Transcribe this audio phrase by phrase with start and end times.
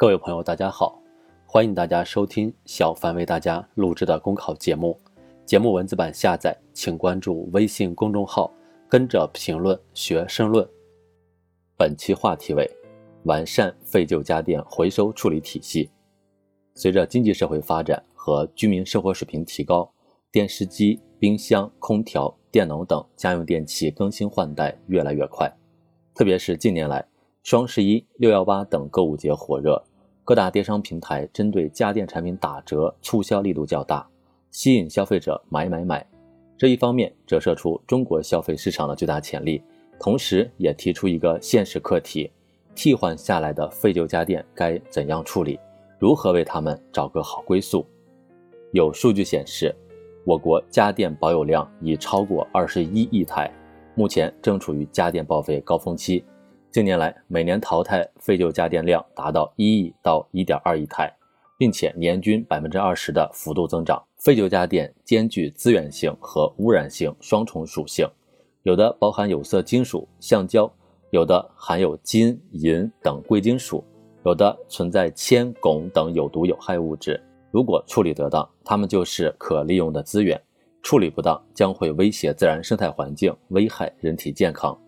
[0.00, 0.98] 各位朋友，大家好，
[1.44, 4.98] 欢迎大家收听小凡为大家录制的公考节目。
[5.44, 8.50] 节目文字版下载，请关注微信公众号，
[8.88, 10.66] 跟着评论学申论。
[11.76, 12.66] 本期话题为
[13.24, 15.90] 完善废旧家电回收处理体系。
[16.74, 19.92] 随着经济社会发展和居民生活水平提高，
[20.32, 25.54] 电视机、冰箱、空调、电脑等家用电器更新换代越来越快，
[26.14, 27.06] 特别是近年来，
[27.42, 29.84] 双十一、六幺八等购物节火热。
[30.30, 34.08] 各大电商平台针对家电产品打折促销力度较大，
[34.52, 36.06] 吸引消费者买买买。
[36.56, 39.60] 这一方面折射出中国消费市场的巨大潜力，
[39.98, 42.30] 同时也提出一个现实课题：
[42.76, 45.58] 替换下来的废旧家电该怎样处理？
[45.98, 47.84] 如何为他们找个好归宿？
[48.70, 49.74] 有数据显示，
[50.24, 53.52] 我国家电保有量已超过二十一亿台，
[53.96, 56.24] 目前正处于家电报废高峰期。
[56.72, 61.12] 近年来，每年淘汰废旧家电量达到一亿到一点二亿台，
[61.58, 64.00] 并且年均百分之二十的幅度增长。
[64.18, 68.06] 废旧家电兼具资源性和污染性双重属性，
[68.62, 70.72] 有的包含有色金属、橡胶，
[71.10, 73.82] 有的含有金、银等贵金属，
[74.24, 77.20] 有的存在铅、汞等有毒有害物质。
[77.50, 80.38] 如果处理得当，它们就是可利用的资源；
[80.84, 84.78] 处理不当，将会威胁自然生态环境，危害人体健康。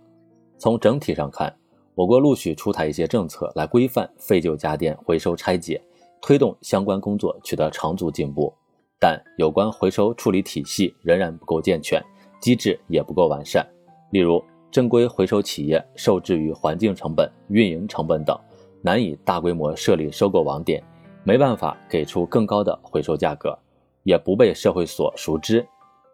[0.59, 1.53] 从整体上看，
[1.95, 5.81] 我国陆续出台一些政策来规范废旧家电回收拆解，
[6.23, 8.53] 推动相关工作取得长足进步，
[8.99, 12.03] 但有关回收处理体系仍然不够健全，
[12.41, 13.67] 机制也不够完善。
[14.11, 18.35] 例如，正规回收企业受制于环境成本、运营成本等，
[18.81, 20.83] 难以大规模设立收购网点，
[21.25, 23.59] 没办法给出更高的回收价格，
[24.03, 25.67] 也不被社会所熟知，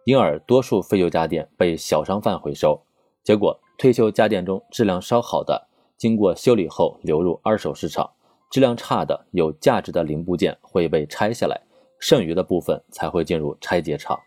[0.04, 2.80] 因而多数废旧家电被小商贩回收，
[3.28, 5.68] 结果退休家电中质量稍好的。
[5.98, 8.10] 经过修理后流入二手市场，
[8.50, 11.60] 质量差的有价值的零部件会被拆下来，
[12.00, 14.18] 剩余的部分才会进入拆解厂。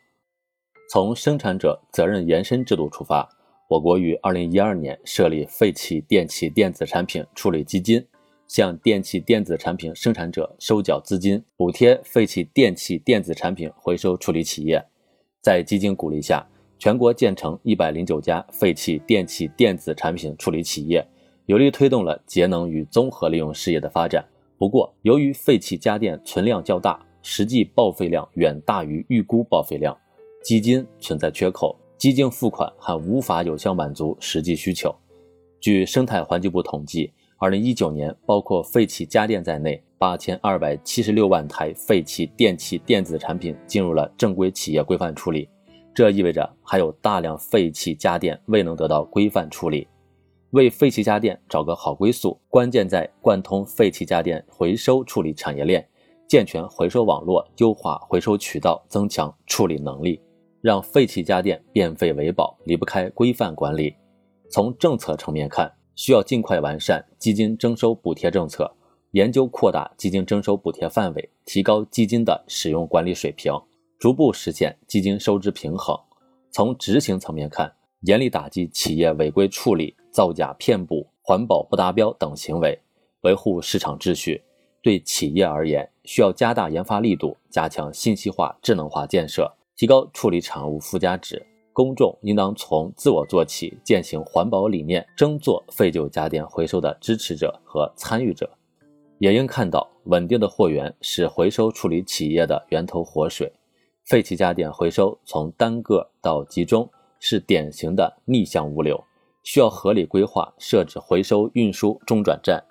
[0.88, 3.28] 从生产者责任延伸制度出发，
[3.70, 8.06] 我国于二零一二年设立废弃电器电子产品处理基金，
[8.48, 14.86] 向电器电子产品生产者收缴资金，补贴废弃电器电子产品回收处理企业。
[15.42, 16.48] 在基金鼓励下，
[16.82, 21.08] 全国建成一百零九家废弃电器电子产品处理企业。
[21.46, 24.26] 有力推动了节能与综合利用事业的发展。
[24.58, 29.96] 不过，由于废弃家电存量较大，实际报废量远大于预估报废量，
[30.44, 34.92] 基金存在缺口，基金付款还无法有效满足实际需求。
[35.60, 45.48] 据生态环境部统计，二零一九年，包括废弃家电在内，八千二百七十六万台废弃电器电子产品进入了正规企业规范处理，
[45.94, 49.88] 这意味着还有大量废弃家电未能得到规范处理。
[50.52, 55.88] 为废弃家电找个好归宿，关键在贯通废弃家电回收处理产业链，
[56.28, 60.22] 健全回收网络，优化回收渠道，增强处理能力，
[60.62, 63.96] 让废弃家电变废为宝，离不开规范管理。
[64.50, 68.70] 从政策层面看，需要尽快完善基金征收补贴政策，
[69.12, 73.54] 研究扩大基金征收补贴范围，提高基金的使用管理水平，
[74.02, 75.96] 逐步实现基金收支平衡。
[76.50, 79.96] 从执行层面看，严厉打击企业违规处理。
[80.12, 82.78] 造假骗补、环保不达标等行为，
[83.22, 84.44] 维护市场秩序。
[84.82, 91.46] 对企业而言，需要加大研发力度，加强信息化、智能化建设，提高处理产物附加值。
[91.72, 98.50] 公众应当从自我做起，践行环保理念，争做废旧家电回收的支持者和参与者。
[99.20, 103.50] 也应看到，稳定的货源是回收处理企业的源头活水。
[104.12, 109.02] 废弃家电回收从单个到集中，是典型的逆向物流。
[109.42, 112.62] 需要合理规划设置回收运输中转站，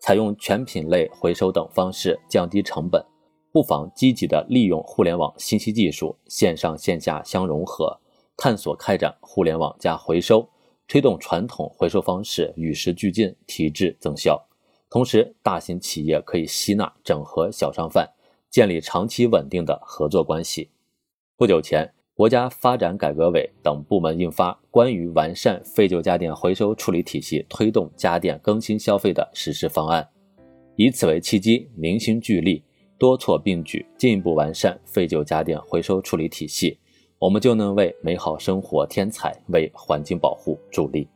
[0.00, 3.04] 采用全品类回收等方式降低成本，
[3.52, 8.00] 不妨积极的利用互联网信息技术，线上线下相融合，
[8.34, 10.48] 探索开展互联网加回收，
[10.86, 14.42] 推动传统回收方式与时俱进，提质增效。
[14.88, 18.08] 同时，大型企业可以吸纳整合小商贩，
[18.48, 20.70] 建立长期稳定的合作关系。
[21.38, 21.88] 不久前。
[22.14, 30.02] 国家发展改革委等部门印发《关于完善废旧家电回收处理体系，推动家电更新消费的实施方案》，
[30.74, 32.64] 以此为契机，凝心聚力，
[32.98, 36.76] 多措并举，进一步完善废旧家电回收处理体系，
[37.20, 41.06] 我们就能为美好生活添彩，为环境保护助力。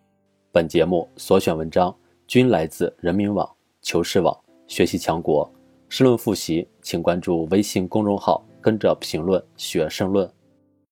[0.52, 1.92] 本节目所选文章
[2.28, 4.32] 均来自人民网、求是网、
[4.68, 5.52] 学习强国。
[5.88, 10.30] 申论复习，请关注微信公众号，跟着评论学申论。